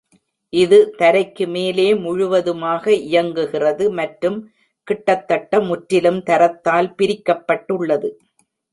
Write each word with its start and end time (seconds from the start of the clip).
இது 0.53 0.77
தரைக்கு 0.99 1.45
மேலே 1.47 1.85
முழுவதுமாக 1.95 2.93
இயங்குகிறது 3.09 3.85
மற்றும் 3.91 4.39
கிட்டத்தட்ட 4.87 5.61
முற்றிலும் 5.69 6.21
தரத்தால் 6.23 6.91
பிரிக்கப்பட்டுள்ளது. 6.99 8.09